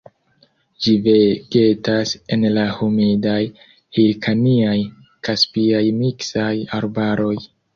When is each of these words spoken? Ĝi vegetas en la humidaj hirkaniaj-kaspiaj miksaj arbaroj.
Ĝi 0.85 0.93
vegetas 1.07 2.13
en 2.37 2.47
la 2.55 2.63
humidaj 2.79 3.37
hirkaniaj-kaspiaj 3.99 5.85
miksaj 6.03 6.53
arbaroj. 6.81 7.33